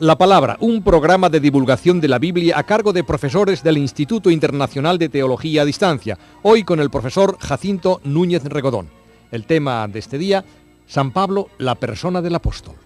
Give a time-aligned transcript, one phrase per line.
[0.00, 4.30] La Palabra, un programa de divulgación de la Biblia a cargo de profesores del Instituto
[4.30, 8.88] Internacional de Teología a Distancia, hoy con el profesor Jacinto Núñez Regodón.
[9.30, 10.42] El tema de este día,
[10.86, 12.76] San Pablo, la persona del apóstol.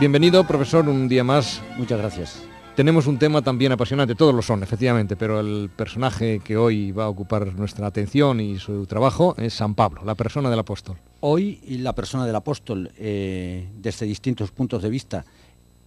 [0.00, 1.62] Bienvenido, profesor, un día más.
[1.76, 2.49] Muchas gracias.
[2.76, 7.04] Tenemos un tema también apasionante, todos lo son, efectivamente, pero el personaje que hoy va
[7.04, 10.96] a ocupar nuestra atención y su trabajo es San Pablo, la persona del apóstol.
[11.20, 15.24] Hoy la persona del apóstol, eh, desde distintos puntos de vista,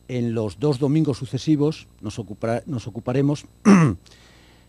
[0.07, 2.21] en los dos domingos sucesivos nos,
[2.65, 3.45] nos ocuparemos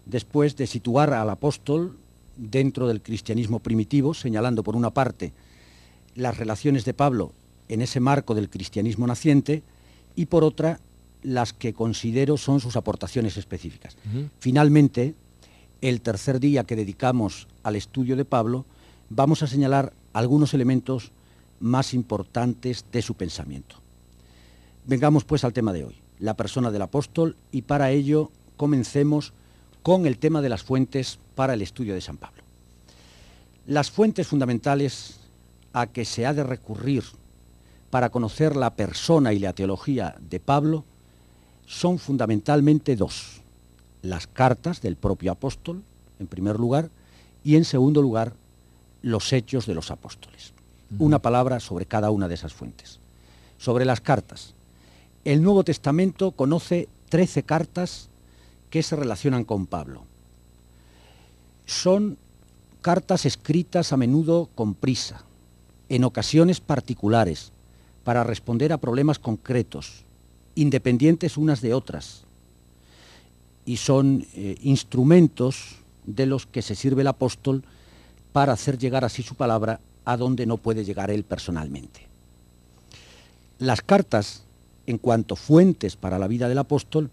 [0.06, 1.97] después de situar al apóstol
[2.37, 5.33] dentro del cristianismo primitivo, señalando por una parte
[6.15, 7.33] las relaciones de Pablo
[7.69, 9.62] en ese marco del cristianismo naciente
[10.15, 10.78] y por otra
[11.24, 13.96] las que considero son sus aportaciones específicas.
[14.38, 15.14] Finalmente,
[15.80, 18.64] el tercer día que dedicamos al estudio de Pablo,
[19.08, 21.11] vamos a señalar algunos elementos
[21.61, 23.77] más importantes de su pensamiento.
[24.86, 29.33] Vengamos pues al tema de hoy, la persona del apóstol, y para ello comencemos
[29.83, 32.42] con el tema de las fuentes para el estudio de San Pablo.
[33.66, 35.20] Las fuentes fundamentales
[35.72, 37.03] a que se ha de recurrir
[37.91, 40.84] para conocer la persona y la teología de Pablo
[41.67, 43.41] son fundamentalmente dos.
[44.03, 45.83] Las cartas del propio apóstol,
[46.19, 46.91] en primer lugar,
[47.43, 48.33] y en segundo lugar,
[49.03, 50.53] los hechos de los apóstoles.
[50.98, 52.98] Una palabra sobre cada una de esas fuentes.
[53.59, 54.55] Sobre las cartas.
[55.25, 58.09] El Nuevo Testamento conoce 13 cartas
[58.71, 60.03] que se relacionan con Pablo.
[61.67, 62.19] Son
[62.83, 65.23] cartas escritas a menudo con prisa,
[65.89, 67.53] en ocasiones particulares,
[68.05, 70.05] para responder a problemas concretos,
[70.55, 72.22] independientes unas de otras
[73.66, 77.64] y son eh, instrumentos de los que se sirve el apóstol
[78.33, 82.06] para hacer llegar así su palabra a donde no puede llegar él personalmente.
[83.59, 84.43] Las cartas,
[84.87, 87.10] en cuanto fuentes para la vida del apóstol,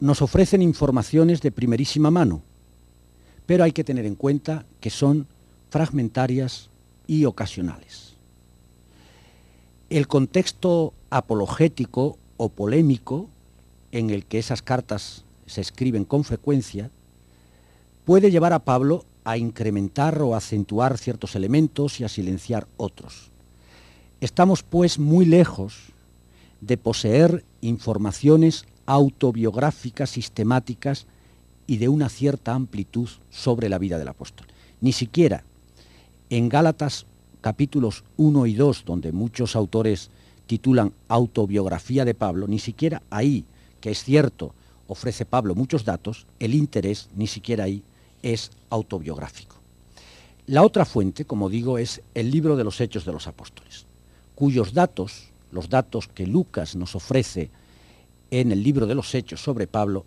[0.00, 2.42] nos ofrecen informaciones de primerísima mano,
[3.46, 5.26] pero hay que tener en cuenta que son
[5.70, 6.68] fragmentarias
[7.06, 8.12] y ocasionales.
[9.88, 13.28] El contexto apologético o polémico
[13.92, 16.90] en el que esas cartas se escriben con frecuencia,
[18.04, 23.30] puede llevar a Pablo a incrementar o acentuar ciertos elementos y a silenciar otros.
[24.20, 25.76] Estamos pues muy lejos
[26.60, 31.06] de poseer informaciones autobiográficas sistemáticas
[31.66, 34.46] y de una cierta amplitud sobre la vida del apóstol.
[34.80, 35.42] Ni siquiera
[36.30, 37.06] en Gálatas
[37.40, 40.10] capítulos 1 y 2, donde muchos autores
[40.46, 43.44] titulan Autobiografía de Pablo, ni siquiera ahí,
[43.80, 44.54] que es cierto,
[44.88, 47.82] ofrece Pablo muchos datos, el interés ni siquiera ahí
[48.22, 49.56] es autobiográfico.
[50.46, 53.84] La otra fuente, como digo, es el libro de los Hechos de los Apóstoles,
[54.34, 57.50] cuyos datos, los datos que Lucas nos ofrece
[58.30, 60.04] en el libro de los Hechos sobre Pablo,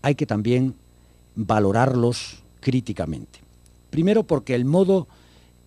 [0.00, 0.74] hay que también
[1.34, 3.40] valorarlos críticamente.
[3.90, 5.06] Primero porque el modo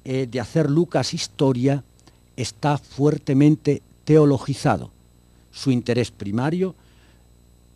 [0.04, 1.84] eh, de hacer Lucas historia
[2.36, 4.92] está fuertemente teologizado.
[5.52, 6.76] Su interés primario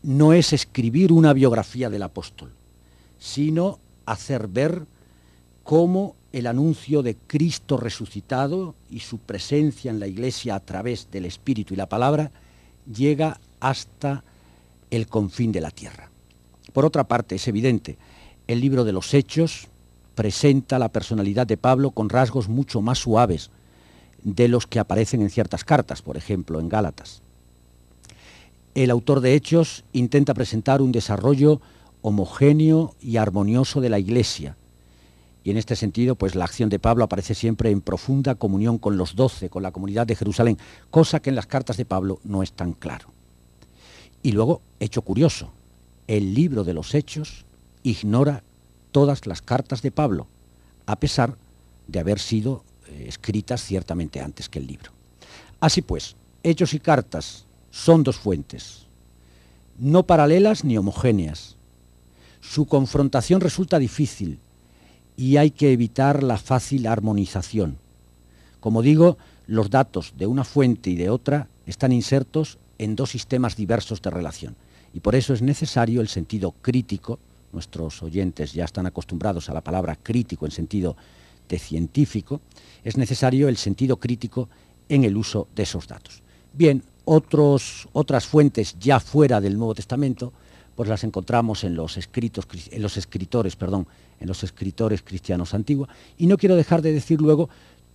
[0.03, 2.51] no es escribir una biografía del apóstol,
[3.19, 4.85] sino hacer ver
[5.63, 11.25] cómo el anuncio de Cristo resucitado y su presencia en la iglesia a través del
[11.25, 12.31] Espíritu y la palabra
[12.91, 14.23] llega hasta
[14.91, 16.09] el confín de la tierra.
[16.73, 17.97] Por otra parte, es evidente,
[18.47, 19.67] el libro de los Hechos
[20.15, 23.49] presenta la personalidad de Pablo con rasgos mucho más suaves,
[24.23, 27.21] de los que aparecen en ciertas cartas, por ejemplo, en Gálatas.
[28.75, 31.59] El autor de Hechos intenta presentar un desarrollo
[32.01, 34.55] homogéneo y armonioso de la Iglesia.
[35.43, 38.97] Y en este sentido, pues la acción de Pablo aparece siempre en profunda comunión con
[38.97, 40.57] los doce, con la comunidad de Jerusalén,
[40.91, 43.09] cosa que en las cartas de Pablo no es tan claro.
[44.21, 45.51] Y luego, hecho curioso,
[46.07, 47.45] el libro de los Hechos
[47.83, 48.43] ignora
[48.91, 50.27] todas las cartas de Pablo,
[50.85, 51.35] a pesar
[51.87, 52.63] de haber sido
[53.07, 54.91] escritas ciertamente antes que el libro.
[55.59, 58.85] Así pues, hechos y cartas son dos fuentes,
[59.77, 61.55] no paralelas ni homogéneas.
[62.41, 64.39] Su confrontación resulta difícil
[65.17, 67.77] y hay que evitar la fácil armonización.
[68.59, 69.17] Como digo,
[69.47, 74.09] los datos de una fuente y de otra están insertos en dos sistemas diversos de
[74.09, 74.55] relación
[74.93, 77.19] y por eso es necesario el sentido crítico.
[77.51, 80.95] Nuestros oyentes ya están acostumbrados a la palabra crítico en sentido
[81.57, 82.41] científico,
[82.83, 84.49] es necesario el sentido crítico
[84.87, 86.21] en el uso de esos datos.
[86.53, 90.31] Bien, otras fuentes ya fuera del Nuevo Testamento
[90.79, 93.85] pues las encontramos en los escritos, en los escritores, perdón,
[94.17, 95.89] en los escritores cristianos antiguos.
[96.17, 97.49] Y no quiero dejar de decir luego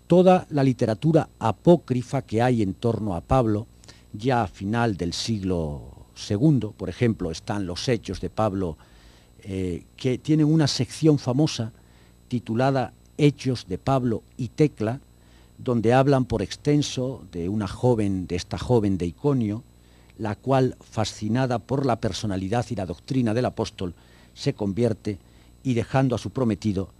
[0.06, 3.66] toda la literatura apócrifa que hay en torno a Pablo,
[4.12, 5.80] ya a final del siglo
[6.28, 8.76] II, por ejemplo, están los hechos de Pablo,
[9.44, 11.72] eh, que tienen una sección famosa
[12.28, 15.00] titulada Hechos de Pablo y Tecla,
[15.58, 19.62] donde hablan por extenso de una joven, de esta joven de Iconio,
[20.18, 23.94] la cual, fascinada por la personalidad y la doctrina del apóstol,
[24.34, 25.18] se convierte
[25.62, 26.90] y dejando a su prometido,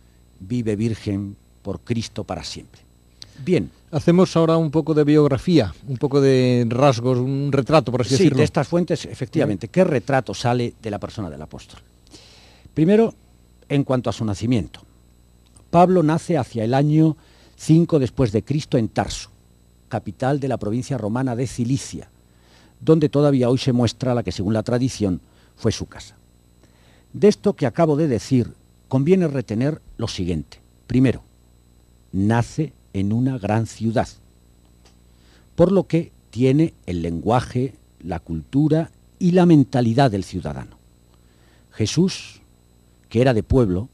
[0.41, 2.81] vive virgen por Cristo para siempre.
[3.45, 3.71] Bien.
[3.91, 8.17] Hacemos ahora un poco de biografía, un poco de rasgos, un retrato, por así sí,
[8.17, 8.39] decirlo.
[8.39, 9.69] de estas fuentes, efectivamente.
[9.69, 11.81] ¿Qué retrato sale de la persona del apóstol?
[12.73, 13.15] Primero,
[13.69, 14.81] en cuanto a su nacimiento.
[15.75, 17.17] Pablo nace hacia el año
[17.57, 19.31] 5 después de Cristo en Tarso,
[19.89, 22.09] capital de la provincia romana de Cilicia,
[22.81, 25.21] donde todavía hoy se muestra la que según la tradición
[25.57, 26.15] fue su casa.
[27.13, 28.53] De esto que acabo de decir,
[28.87, 30.61] conviene retener lo siguiente.
[30.87, 31.23] Primero,
[32.13, 34.07] nace en una gran ciudad,
[35.57, 40.77] por lo que tiene el lenguaje, la cultura y la mentalidad del ciudadano.
[41.73, 42.43] Jesús,
[43.09, 43.89] que era de pueblo,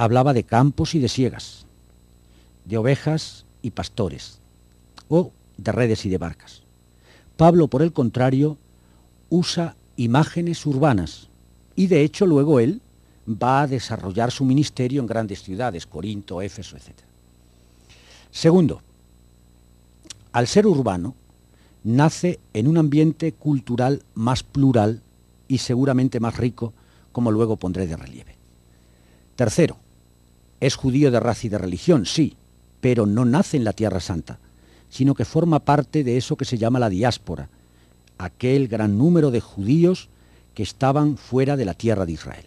[0.00, 1.66] hablaba de campos y de siegas,
[2.64, 4.38] de ovejas y pastores,
[5.10, 6.62] o de redes y de barcas.
[7.36, 8.56] Pablo, por el contrario,
[9.28, 11.28] usa imágenes urbanas
[11.76, 12.80] y de hecho luego él
[13.28, 16.92] va a desarrollar su ministerio en grandes ciudades, Corinto, Éfeso, etc.
[18.30, 18.80] Segundo,
[20.32, 21.14] al ser urbano,
[21.84, 25.02] nace en un ambiente cultural más plural
[25.46, 26.72] y seguramente más rico,
[27.12, 28.34] como luego pondré de relieve.
[29.36, 29.76] Tercero,
[30.60, 32.36] es judío de raza y de religión, sí,
[32.80, 34.38] pero no nace en la Tierra Santa,
[34.90, 37.48] sino que forma parte de eso que se llama la diáspora,
[38.18, 40.08] aquel gran número de judíos
[40.54, 42.44] que estaban fuera de la tierra de Israel.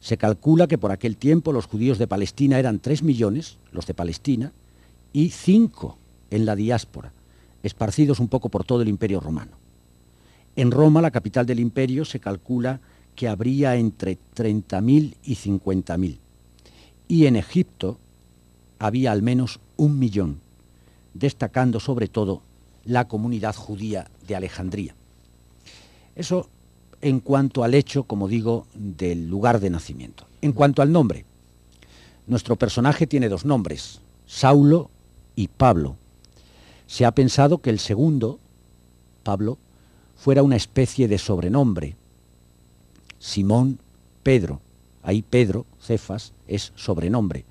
[0.00, 3.94] Se calcula que por aquel tiempo los judíos de Palestina eran 3 millones, los de
[3.94, 4.52] Palestina,
[5.12, 5.98] y 5
[6.30, 7.12] en la diáspora,
[7.62, 9.52] esparcidos un poco por todo el imperio romano.
[10.54, 12.80] En Roma, la capital del imperio, se calcula
[13.14, 16.18] que habría entre 30.000 y 50.000.
[17.08, 17.98] Y en Egipto
[18.78, 20.40] había al menos un millón,
[21.14, 22.42] destacando sobre todo
[22.84, 24.94] la comunidad judía de Alejandría.
[26.14, 26.48] Eso
[27.02, 30.26] en cuanto al hecho, como digo, del lugar de nacimiento.
[30.40, 31.24] En cuanto al nombre,
[32.26, 34.90] nuestro personaje tiene dos nombres, Saulo
[35.34, 35.96] y Pablo.
[36.86, 38.38] Se ha pensado que el segundo,
[39.22, 39.58] Pablo,
[40.16, 41.96] fuera una especie de sobrenombre.
[43.18, 43.78] Simón,
[44.22, 44.60] Pedro.
[45.02, 47.44] Ahí Pedro, Cefas, es sobrenombre.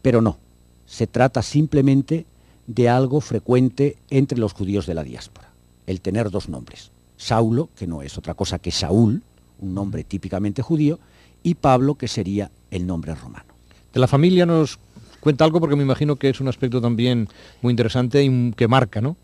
[0.00, 0.38] Pero no,
[0.86, 2.26] se trata simplemente
[2.66, 5.48] de algo frecuente entre los judíos de la diáspora,
[5.86, 6.90] el tener dos nombres.
[7.16, 9.22] Saulo, que no es otra cosa que Saúl,
[9.60, 10.98] un nombre típicamente judío,
[11.42, 13.52] y Pablo, que sería el nombre romano.
[13.92, 14.78] De la familia nos
[15.20, 17.28] cuenta algo porque me imagino que es un aspecto también
[17.60, 19.16] muy interesante y que marca, ¿no?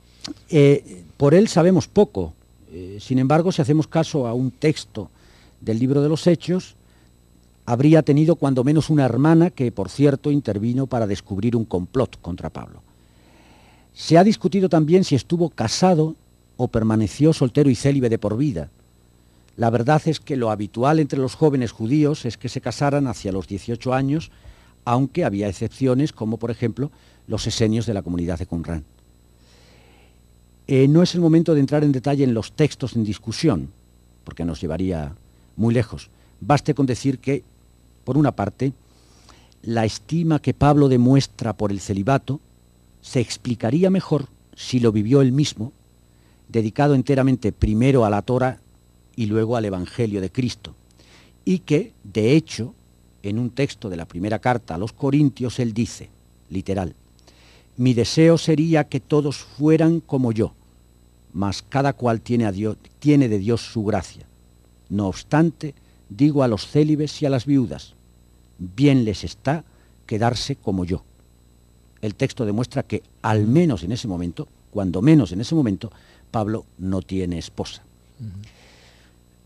[0.49, 2.35] Eh, por él sabemos poco.
[2.71, 5.11] Eh, sin embargo, si hacemos caso a un texto
[5.61, 6.77] del libro de los Hechos,
[7.69, 12.49] habría tenido cuando menos una hermana que, por cierto, intervino para descubrir un complot contra
[12.49, 12.81] Pablo.
[13.93, 16.17] Se ha discutido también si estuvo casado
[16.57, 18.71] o permaneció soltero y célibe de por vida.
[19.59, 23.33] La verdad es que lo habitual entre los jóvenes judíos es que se casaran hacia
[23.33, 24.31] los 18 años,
[24.87, 26.91] aunque había excepciones como por ejemplo
[27.27, 28.85] los esenios de la comunidad de Qumran.
[30.69, 33.69] Eh, no es el momento de entrar en detalle en los textos en discusión,
[34.25, 35.13] porque nos llevaría
[35.57, 36.09] muy lejos.
[36.41, 37.43] Baste con decir que,
[38.09, 38.73] por una parte,
[39.61, 42.41] la estima que Pablo demuestra por el celibato
[43.03, 45.75] se explicaría mejor si lo vivió él mismo,
[46.49, 48.61] dedicado enteramente primero a la Torah
[49.15, 50.75] y luego al Evangelio de Cristo,
[51.45, 52.73] y que, de hecho,
[53.23, 56.09] en un texto de la primera carta a los Corintios, él dice,
[56.49, 56.95] literal,
[57.77, 60.55] mi deseo sería que todos fueran como yo,
[61.35, 64.25] mas cada cual tiene, a Dios, tiene de Dios su gracia.
[64.89, 65.75] No obstante,
[66.09, 67.98] digo a los célibes y a las viudas,
[68.59, 69.65] bien les está
[70.07, 71.03] quedarse como yo
[72.03, 75.91] el texto demuestra que al menos en ese momento, cuando menos en ese momento,
[76.31, 77.83] Pablo no tiene esposa.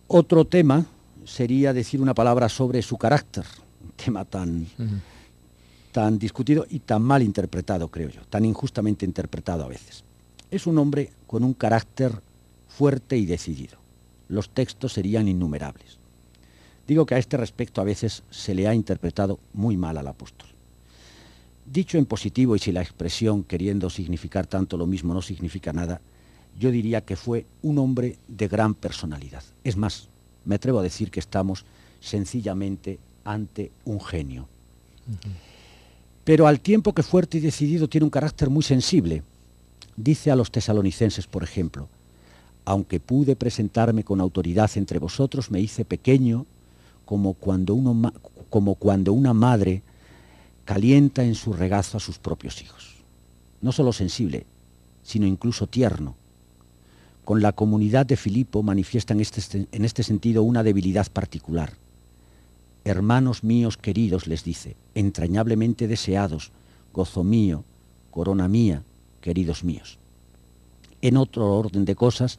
[0.09, 0.85] Otro tema
[1.25, 3.45] sería decir una palabra sobre su carácter,
[3.83, 4.67] un tema tan,
[5.93, 10.05] tan discutido y tan mal interpretado, creo yo, tan injustamente interpretado a veces.
[10.51, 12.13] Es un hombre con un carácter
[12.69, 13.79] fuerte y decidido.
[14.29, 16.02] Los textos serían innumerables.
[16.87, 20.49] Digo que a este respecto a veces se le ha interpretado muy mal al apóstol.
[21.65, 26.01] Dicho en positivo y si la expresión queriendo significar tanto lo mismo no significa nada,
[26.59, 29.43] yo diría que fue un hombre de gran personalidad.
[29.65, 30.09] Es más,
[30.45, 31.65] me atrevo a decir que estamos
[32.01, 34.49] sencillamente ante un genio.
[36.25, 39.23] Pero al tiempo que fuerte y decidido tiene un carácter muy sensible,
[39.97, 41.89] dice a los tesalonicenses, por ejemplo,
[42.65, 46.47] aunque pude presentarme con autoridad entre vosotros, me hice pequeño
[47.13, 49.83] como cuando, una madre
[50.65, 52.95] calienta en su regazo a sus propios hijos.
[53.61, 54.47] No solo sensible,
[55.03, 56.15] sino incluso tierno.
[57.27, 61.75] Con la comunidad de Filipo manifiesta este, en este sentido una debilidad particular.
[62.85, 66.51] Hermanos míos queridos, les dice, entrañablemente deseados,
[66.95, 67.63] gozo mío,
[68.11, 68.83] corona mía,
[69.21, 69.99] queridos míos.
[71.03, 72.39] En otro orden de cosas,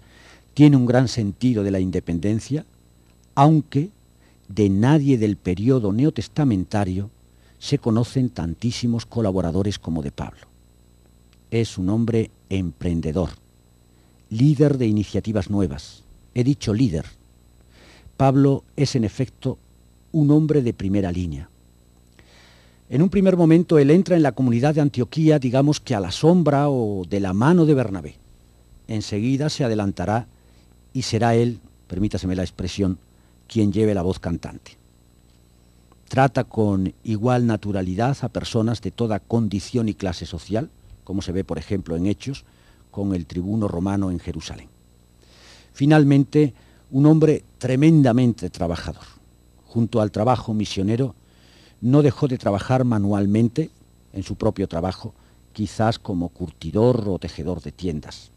[0.56, 2.66] tiene un gran sentido de la independencia,
[3.36, 3.92] aunque
[4.48, 7.10] de nadie del periodo neotestamentario
[7.60, 10.48] se conocen tantísimos colaboradores como de Pablo.
[11.50, 13.30] Es un hombre emprendedor,
[14.30, 16.04] líder de iniciativas nuevas.
[16.36, 17.06] He dicho líder.
[18.18, 19.58] Pablo es en efecto
[20.12, 21.50] un hombre de primera línea.
[22.90, 26.12] En un primer momento él entra en la comunidad de Antioquía, digamos que a la
[26.12, 28.16] sombra o de la mano de Bernabé.
[28.88, 30.28] Enseguida se adelantará
[30.94, 33.00] y será él, permítaseme la expresión,
[33.54, 34.72] quien lleve la voz cantante.
[36.10, 40.72] Trata con igual naturalidad a personas de toda condición y clase social,
[41.04, 42.46] como se ve por ejemplo en Hechos,
[42.90, 44.70] con el tribuno romano en Jerusalén.
[45.74, 46.56] Finalmente,
[46.90, 49.06] un hombre tremendamente trabajador
[49.68, 51.16] junto al trabajo misionero,
[51.82, 53.72] no dejó de trabajar manualmente
[54.14, 55.14] en su propio trabajo,
[55.52, 58.30] quizás como curtidor o tejedor de tiendas.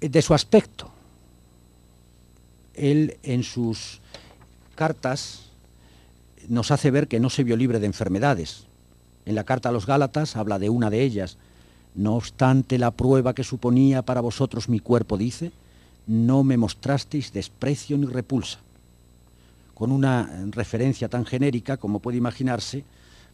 [0.00, 0.89] De su aspecto,
[2.80, 4.00] él en sus
[4.74, 5.50] cartas
[6.48, 8.64] nos hace ver que no se vio libre de enfermedades.
[9.26, 11.36] En la carta a los Gálatas habla de una de ellas.
[11.94, 15.52] No obstante la prueba que suponía para vosotros mi cuerpo, dice,
[16.06, 18.58] no me mostrasteis desprecio ni repulsa.
[19.74, 22.84] Con una referencia tan genérica como puede imaginarse,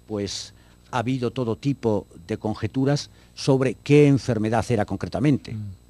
[0.06, 0.52] pues
[0.90, 5.52] ha habido todo tipo de conjeturas sobre qué enfermedad era concretamente.
[5.52, 5.85] Mm.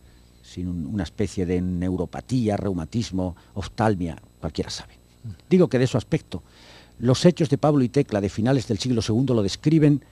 [0.46, 4.94] Sin una especie de neuropatía, reumatismo, oftalmia, cualquiera sabe.
[5.50, 6.42] Digo que de su aspecto,
[6.98, 10.02] los hechos de Pablo y Tecla de finales del siglo II lo describen,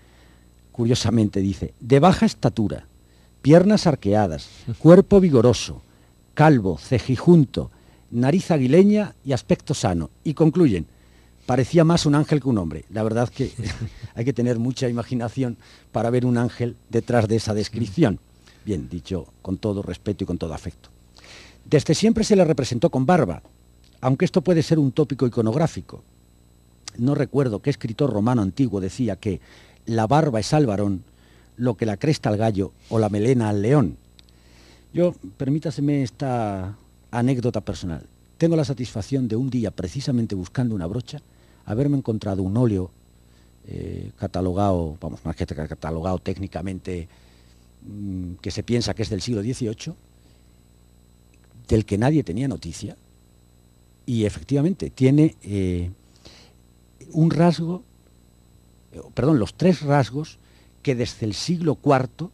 [0.72, 2.86] curiosamente dice, de baja estatura,
[3.42, 4.48] piernas arqueadas,
[4.78, 5.82] cuerpo vigoroso,
[6.34, 7.70] calvo, cejijunto,
[8.10, 10.10] nariz aguileña y aspecto sano.
[10.24, 10.86] Y concluyen,
[11.46, 12.84] parecía más un ángel que un hombre.
[12.90, 13.52] La verdad que
[14.14, 15.56] hay que tener mucha imaginación
[15.92, 18.18] para ver un ángel detrás de esa descripción.
[18.64, 20.88] Bien, dicho con todo respeto y con todo afecto.
[21.64, 23.42] Desde siempre se le representó con barba,
[24.00, 26.02] aunque esto puede ser un tópico iconográfico.
[26.98, 29.40] No recuerdo qué escritor romano antiguo decía que
[29.86, 31.02] la barba es al varón
[31.56, 33.96] lo que la cresta al gallo o la melena al león.
[34.92, 36.76] Yo, permítaseme esta
[37.10, 38.02] anécdota personal.
[38.38, 41.20] Tengo la satisfacción de un día, precisamente buscando una brocha,
[41.66, 42.90] haberme encontrado un óleo
[43.66, 47.08] eh, catalogado, vamos, más que catalogado técnicamente,
[48.40, 49.94] que se piensa que es del siglo XVIII,
[51.68, 52.96] del que nadie tenía noticia,
[54.06, 55.90] y efectivamente tiene eh,
[57.12, 57.82] un rasgo,
[58.92, 60.38] eh, perdón, los tres rasgos
[60.82, 62.30] que desde el siglo IV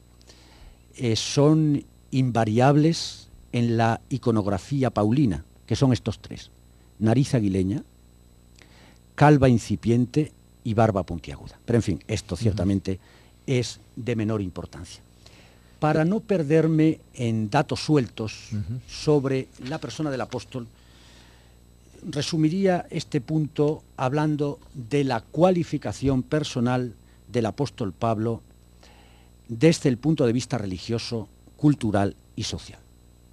[1.15, 6.51] son invariables en la iconografía paulina, que son estos tres,
[6.99, 7.83] nariz aguileña,
[9.15, 10.33] calva incipiente
[10.65, 11.59] y barba puntiaguda.
[11.65, 12.99] Pero en fin, esto ciertamente
[13.47, 15.03] es de menor importancia.
[15.81, 18.51] Para no perderme en datos sueltos
[18.87, 20.69] sobre la persona del apóstol,
[22.09, 26.93] resumiría este punto hablando de la cualificación personal
[27.33, 28.43] del apóstol Pablo
[29.49, 32.79] desde el punto de vista religioso cultural y social.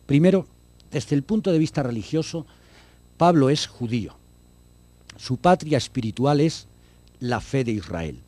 [0.05, 0.47] Primero,
[0.91, 2.45] desde el punto de vista religioso,
[3.17, 4.15] Pablo es judío.
[5.17, 6.67] Su patria espiritual es
[7.19, 8.19] la fe de Israel.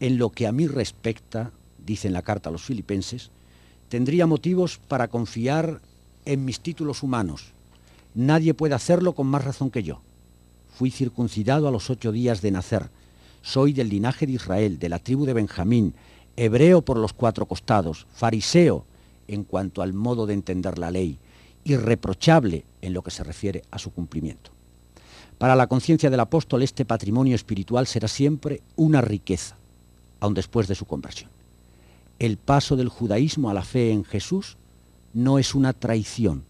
[0.00, 3.30] En lo que a mí respecta, dice en la carta a los filipenses,
[3.88, 5.80] tendría motivos para confiar
[6.24, 7.52] en mis títulos humanos.
[8.14, 10.00] Nadie puede hacerlo con más razón que yo.
[10.76, 12.88] Fui circuncidado a los ocho días de nacer.
[13.42, 15.94] Soy del linaje de Israel, de la tribu de Benjamín,
[16.36, 18.84] hebreo por los cuatro costados, fariseo,
[19.28, 21.18] en cuanto al modo de entender la ley,
[21.64, 24.50] irreprochable en lo que se refiere a su cumplimiento.
[25.38, 29.56] Para la conciencia del apóstol este patrimonio espiritual será siempre una riqueza,
[30.20, 31.35] aun después de su conversión.
[32.18, 34.56] El paso del judaísmo a la fe en Jesús
[35.12, 36.44] no es una traición,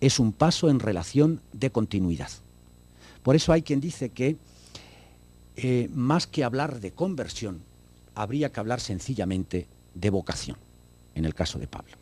[0.00, 2.30] es un paso en relación de continuidad.
[3.22, 4.36] Por eso hay quien dice que
[5.56, 7.60] eh, más que hablar de conversión,
[8.14, 10.56] habría que hablar sencillamente de vocación,
[11.14, 11.92] en el caso de Pablo.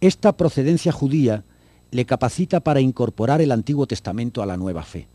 [0.00, 1.44] Esta procedencia judía
[1.92, 5.06] le capacita para incorporar el Antiguo Testamento a la nueva fe.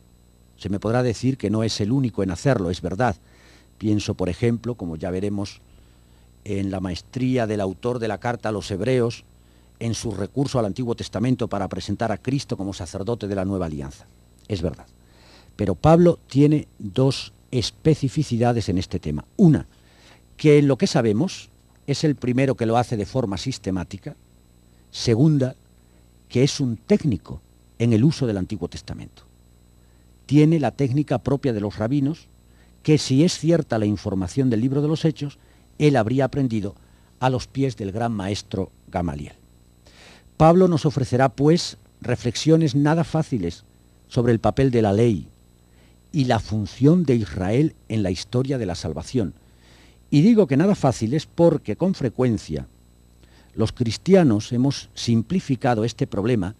[0.58, 3.15] Se me podrá decir que no es el único en hacerlo, es verdad.
[3.77, 5.60] Pienso, por ejemplo, como ya veremos,
[6.48, 9.25] en la maestría del autor de la carta a los hebreos,
[9.80, 13.66] en su recurso al Antiguo Testamento para presentar a Cristo como sacerdote de la nueva
[13.66, 14.06] alianza.
[14.48, 14.86] Es verdad.
[15.58, 19.25] Pero Pablo tiene dos especificidades en este tema.
[19.36, 19.66] Una,
[20.38, 21.50] que en lo que sabemos
[21.86, 24.16] es el primero que lo hace de forma sistemática.
[24.89, 25.54] Segunda,
[26.30, 27.42] que es un técnico
[27.77, 29.24] en el uso del Antiguo Testamento.
[30.25, 32.27] Tiene la técnica propia de los rabinos,
[32.84, 35.38] que si es cierta la información del libro de los Hechos,
[35.79, 36.75] él habría aprendido
[37.19, 39.34] a los pies del gran maestro Gamaliel.
[40.38, 43.63] Pablo nos ofrecerá, pues, reflexiones nada fáciles
[44.07, 45.27] sobre el papel de la ley
[46.12, 49.34] y la función de Israel en la historia de la salvación.
[50.10, 52.67] Y digo que nada fáciles porque con frecuencia
[53.55, 56.53] los cristianos hemos simplificado este problema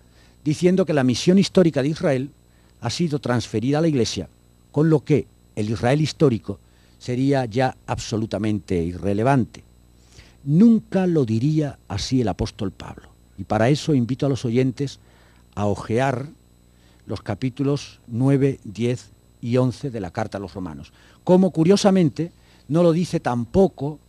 [0.43, 2.31] diciendo que la misión histórica de Israel
[2.81, 4.27] ha sido transferida a la Iglesia,
[4.71, 6.59] con lo que el Israel histórico
[6.99, 9.63] sería ya absolutamente irrelevante.
[10.43, 13.09] Nunca lo diría así el apóstol Pablo.
[13.37, 14.99] Y para eso invito a los oyentes
[15.55, 16.27] a ojear
[17.05, 19.09] los capítulos 9, 10
[19.41, 20.91] y 11 de la Carta a los Romanos.
[21.23, 22.31] Como curiosamente
[22.67, 23.99] no lo dice tampoco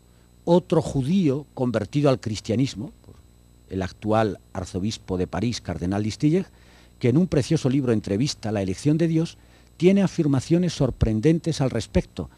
[0.45, 2.93] otro judío convertido al cristianismo,
[3.71, 6.47] el actual arzobispo de París, cardenal Listiller,
[6.99, 9.37] que en un precioso libro Entrevista la elección de Dios
[9.77, 12.31] tiene afirmaciones sorprendentes al respecto,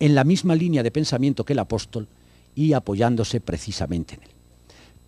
[0.00, 2.06] en la misma línea de pensamiento que el apóstol
[2.54, 4.28] y apoyándose precisamente en él.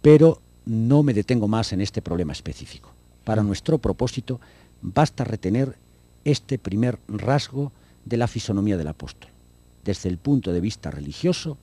[0.03, 2.91] Pero no me detengo más en este problema específico.
[3.25, 4.41] Para nuestro propósito
[4.83, 5.77] basta retener
[6.25, 7.73] este primer rasgo
[8.05, 9.31] de la fisonomía del apóstol.
[9.85, 11.57] Desde el punto de vista religioso,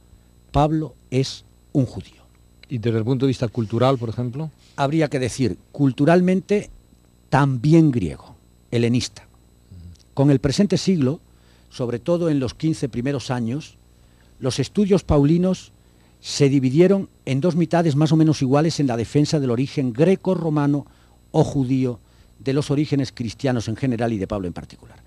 [0.52, 1.44] Pablo es
[1.74, 2.24] un judío.
[2.70, 4.52] ¿Y desde el punto de vista cultural, por ejemplo?
[4.76, 6.70] Habría que decir, culturalmente,
[7.30, 8.36] también griego,
[8.72, 9.26] helenista.
[10.14, 11.20] Con el presente siglo,
[11.70, 13.76] sobre todo en los 15 primeros años,
[14.40, 15.72] los estudios paulinos
[16.22, 20.86] se dividieron en dos mitades más o menos iguales en la defensa del origen greco-romano
[21.32, 22.00] o judío
[22.40, 24.98] de los orígenes cristianos en general y de Pablo en particular.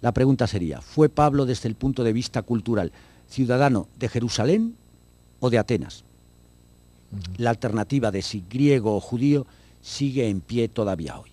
[0.00, 2.92] La pregunta sería, ¿fue Pablo desde el punto de vista cultural
[3.28, 4.74] ciudadano de Jerusalén
[5.40, 6.04] o de Atenas.
[7.36, 9.46] La alternativa de si griego o judío
[9.82, 11.30] sigue en pie todavía hoy.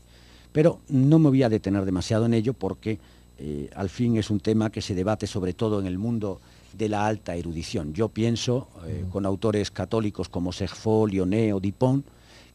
[0.51, 2.99] Pero no me voy a detener demasiado en ello porque
[3.37, 6.39] eh, al fin es un tema que se debate sobre todo en el mundo
[6.73, 7.93] de la alta erudición.
[7.93, 12.05] Yo pienso, eh, con autores católicos como Segfo, Lioné o Dipont,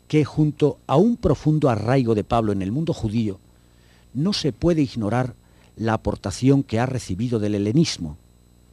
[0.08, 3.38] que junto a un profundo arraigo de Pablo en el mundo judío,
[4.12, 5.34] no se puede ignorar
[5.76, 8.16] la aportación que ha recibido del helenismo,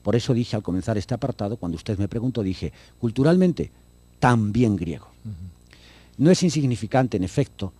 [0.07, 3.71] por eso dije al comenzar este apartado, cuando usted me preguntó, dije, culturalmente,
[4.19, 5.07] también griego.
[6.17, 7.73] No es insignificante, en efecto,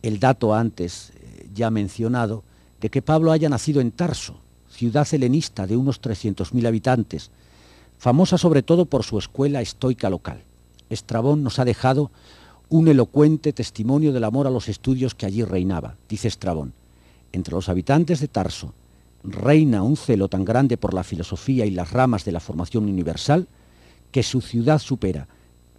[0.00, 2.44] el dato antes eh, ya mencionado
[2.80, 4.36] de que Pablo haya nacido en Tarso,
[4.70, 7.30] ciudad helenista de unos 300.000 habitantes,
[7.98, 10.42] famosa sobre todo por su escuela estoica local.
[10.90, 12.10] Estrabón nos ha dejado
[12.68, 15.94] un elocuente testimonio del amor a los estudios que allí reinaba.
[16.08, 16.72] Dice Estrabón,
[17.32, 18.74] entre los habitantes de Tarso,
[19.22, 23.46] reina un celo tan grande por la filosofía y las ramas de la formación universal
[24.12, 25.26] que su ciudad supera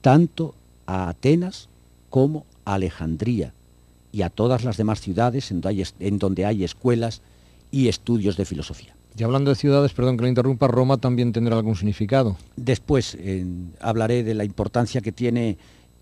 [0.01, 0.55] tanto
[0.85, 1.69] a Atenas
[2.09, 3.53] como a Alejandría
[4.11, 7.21] y a todas las demás ciudades en donde hay, escuelas
[7.71, 8.95] y estudios de filosofía.
[9.17, 12.37] Y hablando de ciudades, perdón que lo interrumpa, Roma también tendrá algún significado.
[12.55, 13.17] Después
[13.79, 15.57] hablaré de la importancia que tiene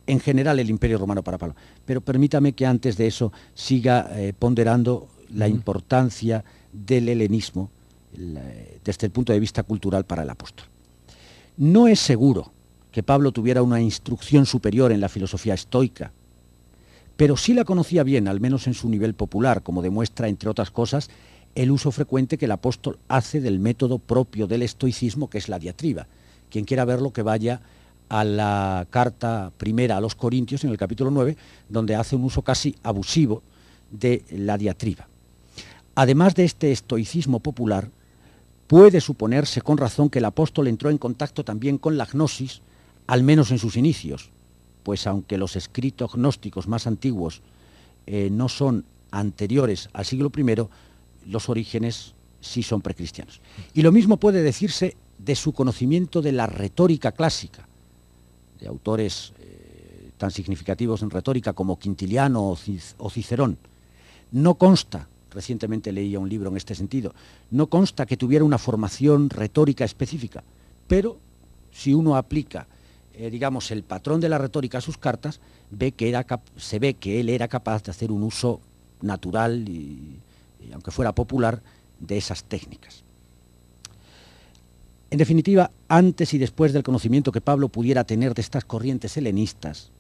[0.07, 1.55] en general el Imperio Romano para Pablo.
[1.85, 7.69] Pero permítame que antes de eso siga eh, ponderando la importancia del helenismo
[8.83, 10.65] desde el punto de vista cultural para el apóstol.
[11.57, 12.51] No es seguro
[12.91, 16.13] que Pablo tuviera una instrucción superior en la filosofía estoica,
[17.17, 20.71] pero sí la conocía bien, al menos en su nivel popular, como demuestra, entre otras
[20.71, 21.09] cosas,
[21.55, 25.59] el uso frecuente que el apóstol hace del método propio del estoicismo, que es la
[25.59, 26.07] diatriba.
[26.49, 27.61] Quien quiera verlo, que vaya
[28.09, 31.37] a la carta primera a los Corintios, en el capítulo 9,
[31.69, 33.41] donde hace un uso casi abusivo
[33.89, 35.07] de la diatriba.
[35.95, 37.89] Además de este estoicismo popular,
[38.67, 42.61] puede suponerse con razón que el apóstol entró en contacto también con la gnosis,
[43.07, 44.29] al menos en sus inicios,
[44.85, 47.41] pues aunque los escritos gnósticos más antiguos
[48.05, 50.45] eh, no son anteriores al siglo I,
[51.27, 53.41] los orígenes sí son precristianos.
[53.73, 57.67] Y lo mismo puede decirse de su conocimiento de la retórica clásica,
[58.59, 62.55] de autores eh, tan significativos en retórica como Quintiliano
[62.97, 63.57] o Cicerón.
[64.31, 67.15] No consta recientemente leía un libro en este sentido,
[67.49, 70.43] no consta que tuviera una formación retórica específica,
[70.87, 71.17] pero
[71.73, 72.67] si uno aplica
[73.17, 75.39] eh, digamos, el patrón de la retórica a sus cartas,
[75.71, 76.25] ve que era
[76.57, 78.59] se ve que él era capaz de hacer un uso
[79.01, 80.19] natural y,
[80.73, 81.61] aunque fuera popular,
[81.99, 83.03] de esas técnicas.
[85.11, 89.91] En definitiva, antes y después del conocimiento que Pablo pudiera tener de estas corrientes helenistas,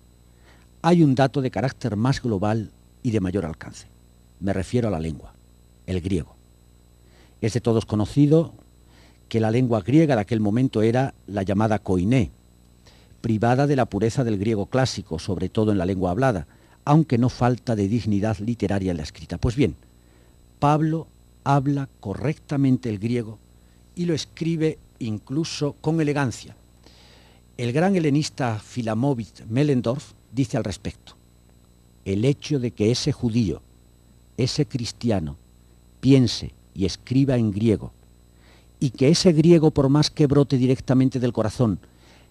[0.81, 3.87] hay un dato de carácter más global y de mayor alcance.
[4.39, 5.33] Me refiero a la lengua,
[5.85, 6.35] el griego.
[7.41, 8.53] Es de todos conocido
[9.29, 12.31] que la lengua griega de aquel momento era la llamada koiné,
[13.25, 16.45] privada de la pureza del griego clásico, sobre todo en la lengua hablada,
[16.83, 19.39] aunque no falta de dignidad literaria en la escrita.
[19.39, 19.73] Pues bien,
[20.59, 21.07] Pablo
[21.43, 23.39] habla correctamente el griego
[23.95, 26.55] y lo escribe incluso con elegancia.
[27.57, 31.15] El gran helenista Filamovit Mellendorf dice al respecto,
[32.05, 33.59] el hecho de que ese judío,
[34.37, 35.35] ese cristiano,
[35.99, 37.91] piense y escriba en griego,
[38.79, 41.79] y que ese griego, por más que brote directamente del corazón,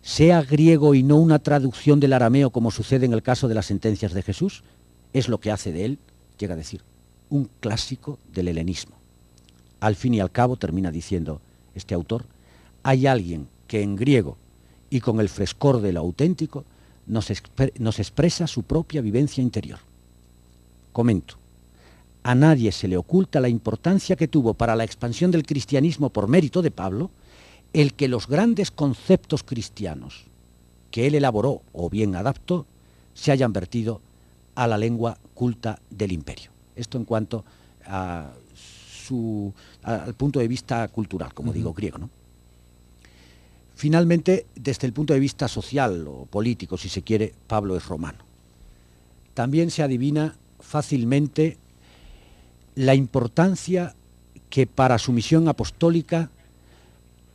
[0.04, 3.66] sea griego y no una traducción del arameo como sucede en el caso de las
[3.66, 4.62] sentencias de Jesús,
[5.14, 5.98] es lo que hace de él,
[6.38, 6.82] llega a decir,
[7.30, 8.94] un clásico del helenismo.
[9.80, 11.40] Al fin y al cabo, termina diciendo
[11.74, 12.26] este autor,
[12.82, 14.36] hay alguien que en griego
[14.90, 16.64] y con el frescor de lo auténtico
[17.06, 17.32] nos,
[17.78, 19.78] nos expresa su propia vivencia interior.
[20.92, 21.36] Comento,
[22.22, 26.28] a nadie se le oculta la importancia que tuvo para la expansión del cristianismo por
[26.28, 27.10] mérito de Pablo,
[27.74, 30.24] el que los grandes conceptos cristianos
[30.90, 32.66] que él elaboró o bien adaptó
[33.14, 34.00] se hayan vertido
[34.54, 36.50] a la lengua culta del imperio.
[36.76, 37.44] Esto en cuanto
[37.84, 38.30] a
[39.04, 41.98] su, al punto de vista cultural, como digo, griego.
[41.98, 42.10] ¿no?
[43.74, 48.18] Finalmente, desde el punto de vista social o político, si se quiere, Pablo es romano.
[49.34, 51.56] También se adivina fácilmente
[52.76, 53.94] la importancia
[54.48, 56.30] que para su misión apostólica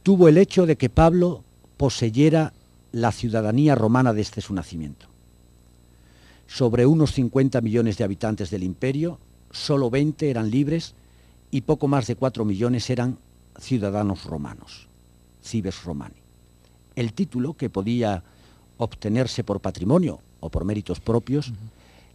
[0.03, 1.43] tuvo el hecho de que Pablo
[1.77, 2.53] poseyera
[2.91, 5.07] la ciudadanía romana desde su nacimiento.
[6.47, 9.19] Sobre unos 50 millones de habitantes del imperio,
[9.51, 10.93] solo 20 eran libres
[11.51, 13.17] y poco más de 4 millones eran
[13.59, 14.87] ciudadanos romanos,
[15.43, 16.15] cibes romani.
[16.95, 18.23] El título, que podía
[18.77, 21.51] obtenerse por patrimonio o por méritos propios,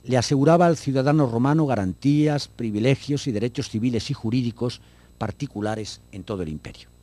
[0.04, 4.80] le aseguraba al ciudadano romano garantías, privilegios y derechos civiles y jurídicos
[5.16, 6.93] particulares en todo el imperio.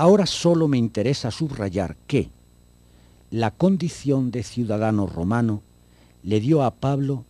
[0.00, 2.30] Ahora solo me interesa subrayar que
[3.30, 5.60] la condición de ciudadano romano
[6.22, 7.26] le dio a Pablo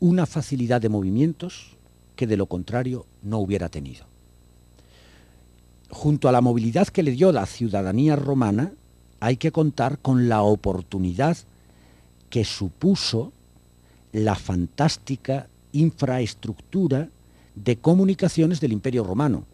[0.00, 1.76] una facilidad de movimientos
[2.16, 4.06] que de lo contrario no hubiera tenido.
[5.88, 8.72] Junto a la movilidad que le dio la ciudadanía romana,
[9.20, 11.36] hay que contar con la oportunidad
[12.28, 13.30] que supuso
[14.12, 17.08] la fantástica infraestructura
[17.54, 19.44] de comunicaciones del Imperio Romano,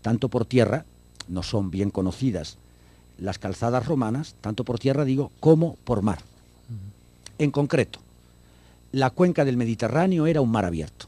[0.00, 0.84] tanto por tierra
[1.28, 2.56] no son bien conocidas
[3.18, 6.20] las calzadas romanas, tanto por tierra digo, como por mar.
[7.38, 8.00] En concreto,
[8.92, 11.06] la cuenca del Mediterráneo era un mar abierto.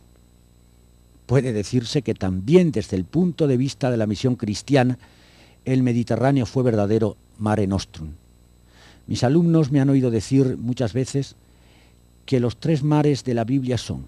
[1.27, 4.99] Puede decirse que también desde el punto de vista de la misión cristiana,
[5.65, 8.11] el Mediterráneo fue verdadero mare nostrum.
[9.07, 11.37] Mis alumnos me han oído decir muchas veces
[12.27, 14.07] que los tres mares de la Biblia son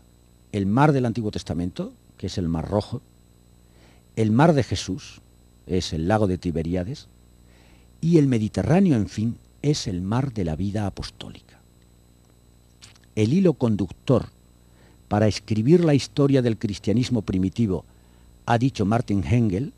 [0.52, 3.00] el mar del Antiguo Testamento, que es el mar rojo,
[4.16, 5.20] el mar de Jesús,
[5.66, 7.08] es el lago de Tiberíades,
[8.00, 11.58] y el Mediterráneo, en fin, es el mar de la vida apostólica.
[13.14, 14.26] El hilo conductor
[15.08, 17.84] para escribir la historia del cristianismo primitivo,
[18.46, 19.72] ha dicho Martin Hengel,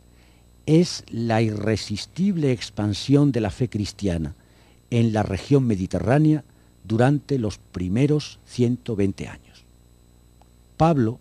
[0.67, 4.35] es la irresistible expansión de la fe cristiana
[4.91, 6.45] en la región mediterránea
[6.85, 9.65] durante los primeros 120 años.
[10.77, 11.19] Pablo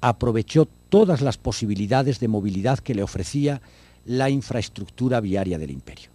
[0.00, 3.60] aprovechó todas las posibilidades de movilidad que le ofrecía
[4.06, 6.10] la infraestructura viaria del imperio.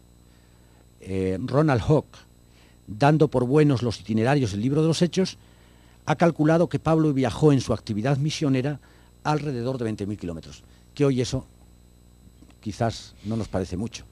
[1.01, 2.17] Eh, Ronald Hawke,
[2.87, 5.37] dando por buenos los itinerarios del libro de los Hechos,
[6.05, 8.79] ha calculado que Pablo viajó en su actividad misionera
[9.23, 10.63] alrededor de 20.000 kilómetros,
[10.95, 11.45] que hoy eso
[12.59, 14.05] quizás no nos parece mucho.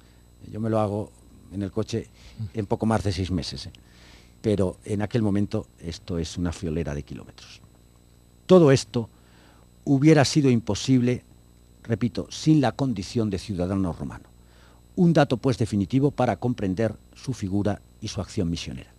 [0.52, 1.12] Yo me lo hago
[1.54, 2.08] en el coche
[2.54, 3.72] en poco más de seis meses, ¿eh?
[4.42, 7.62] pero en aquel momento esto es una friolera de kilómetros.
[8.46, 9.10] Todo esto
[9.86, 11.24] hubiera sido imposible
[11.90, 14.26] repito, sin la condición de ciudadano romano.
[14.96, 18.92] Un dato pues definitivo para comprender su figura y su acción misionera.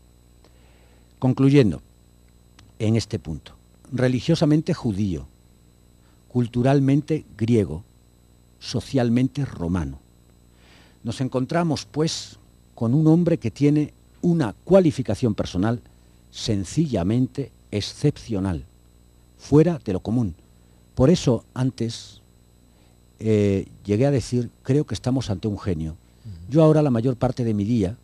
[1.20, 1.83] Concluyendo,
[2.81, 3.55] en este punto,
[3.92, 5.26] religiosamente judío,
[6.29, 7.85] culturalmente griego,
[8.59, 10.00] socialmente romano.
[11.05, 12.38] Nos encontramos pues
[12.74, 15.81] con un hombre que tiene una cualificación personal
[16.33, 18.64] sencillamente excepcional,
[19.38, 20.35] fuera de lo común.
[20.96, 22.19] Por eso antes
[23.20, 25.94] eh, llegué a decir, creo que estamos ante un genio.
[26.48, 27.96] Yo ahora la mayor parte de mi día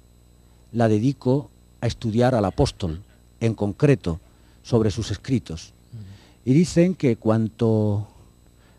[0.72, 1.50] la dedico
[1.81, 3.00] a estudiar al apóstol,
[3.40, 4.20] en concreto,
[4.62, 5.72] sobre sus escritos.
[6.44, 8.07] Y dicen que cuanto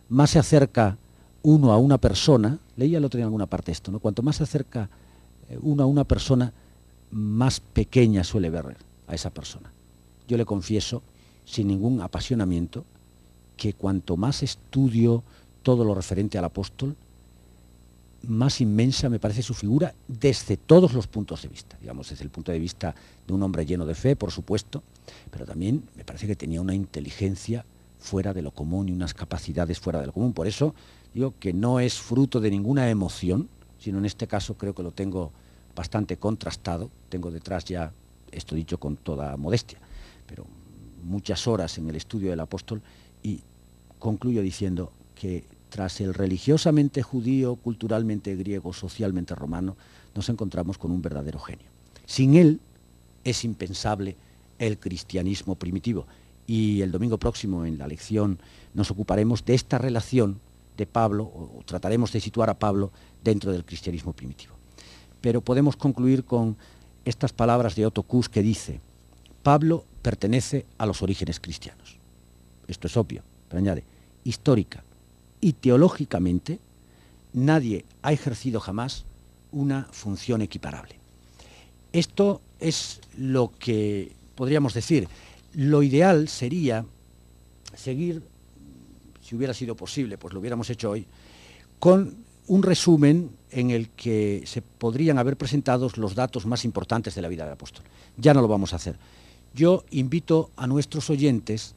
[0.10, 0.98] más se acerca
[1.42, 4.00] uno a una persona, leía el otro día en alguna parte esto, ¿no?
[4.00, 4.90] cuanto más se acerca
[5.50, 6.54] eh, uno a una persona,
[7.12, 9.72] más pequeña suele ver a esa persona.
[10.28, 11.02] Yo le confieso,
[11.46, 12.86] sin ningún apasionamiento,
[13.56, 15.24] que cuanto más estudio
[15.68, 16.96] todo lo referente al apóstol,
[18.24, 22.30] más inmensa me parece su figura desde todos los puntos de vista, digamos, desde el
[22.30, 22.96] punto de vista
[23.28, 24.82] de un hombre lleno de fe, por supuesto,
[25.30, 27.66] pero también me parece que tenía una inteligencia
[28.00, 30.32] fuera de lo común y unas capacidades fuera de lo común.
[30.32, 30.74] Por eso
[31.14, 34.92] digo que no es fruto de ninguna emoción, sino en este caso creo que lo
[34.92, 35.34] tengo
[35.76, 37.92] bastante contrastado, tengo detrás ya,
[38.32, 39.80] esto dicho con toda modestia,
[40.28, 40.46] pero
[41.04, 42.82] muchas horas en el estudio del apóstol
[43.22, 43.42] y
[44.00, 49.78] concluyo diciendo que tras el religiosamente judío, culturalmente griego, socialmente romano,
[50.16, 51.68] nos encontramos con un verdadero genio.
[52.08, 52.60] Sin él
[53.24, 54.16] es impensable
[54.58, 56.08] el cristianismo primitivo.
[56.48, 58.40] Y el domingo próximo en la lección
[58.74, 60.40] nos ocuparemos de esta relación
[60.78, 62.92] de Pablo, o trataremos de situar a Pablo
[63.24, 64.56] dentro del cristianismo primitivo.
[65.22, 66.58] Pero podemos concluir con
[67.06, 68.80] estas palabras de Otto Kuss que dice,
[69.44, 71.98] Pablo pertenece a los orígenes cristianos.
[72.68, 73.84] Esto es obvio, pero añade,
[74.24, 74.84] histórica,
[75.42, 76.60] y teológicamente
[77.34, 79.06] nadie ha ejercido jamás
[79.52, 80.96] una función equiparable.
[81.94, 85.08] Esto es lo que podríamos decir.
[85.54, 86.86] Lo ideal sería
[87.76, 88.22] seguir,
[89.22, 91.06] si hubiera sido posible, pues lo hubiéramos hecho hoy,
[91.80, 92.16] con
[92.48, 97.28] un resumen en el que se podrían haber presentado los datos más importantes de la
[97.28, 97.84] vida del apóstol.
[98.18, 98.98] Ya no lo vamos a hacer.
[99.54, 101.74] Yo invito a nuestros oyentes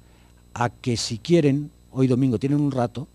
[0.54, 3.08] a que si quieren, hoy domingo tienen un rato,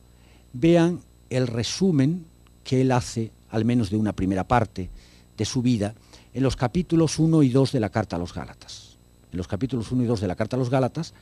[0.55, 2.25] vean el resumen
[2.63, 4.89] que él hace, al menos de una primera parte
[5.37, 5.93] de su vida,
[6.33, 8.95] en los capítulos 1 y 2 de la Carta a los Gálatas.
[9.31, 11.13] En los capítulos 1 y 2 de la Carta a los Gálatas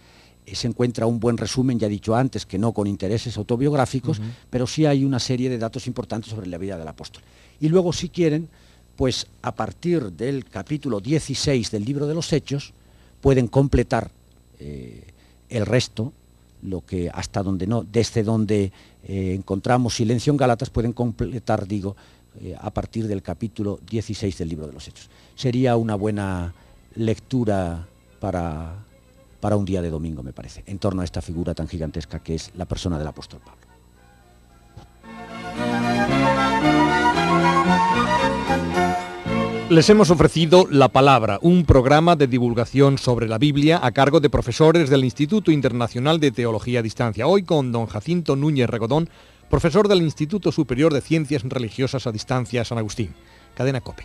[0.46, 4.22] eh, se encuentra un buen resumen, ya he dicho antes, que no con intereses autobiográficos,
[4.50, 7.24] pero sí hay una serie de datos importantes sobre la vida del apóstol.
[7.60, 8.50] Y luego, si quieren,
[8.96, 12.74] pues a partir del capítulo 16 del libro de los Hechos,
[13.22, 14.12] pueden completar
[14.60, 15.08] eh,
[15.50, 16.14] el resto
[16.64, 18.72] lo que hasta donde no, desde donde
[19.04, 21.96] eh, encontramos silencio en Galatas, pueden completar, digo,
[22.42, 25.10] eh, a partir del capítulo 16 del libro de los Hechos.
[25.36, 26.54] Sería una buena
[26.96, 27.88] lectura
[28.20, 28.76] para,
[29.40, 32.36] para un día de domingo, me parece, en torno a esta figura tan gigantesca que
[32.36, 33.63] es la persona del apóstol Pablo.
[39.74, 44.30] Les hemos ofrecido La Palabra, un programa de divulgación sobre la Biblia a cargo de
[44.30, 47.26] profesores del Instituto Internacional de Teología a Distancia.
[47.26, 49.10] Hoy con don Jacinto Núñez Regodón,
[49.50, 53.16] profesor del Instituto Superior de Ciencias Religiosas a Distancia San Agustín.
[53.56, 54.04] Cadena COPE.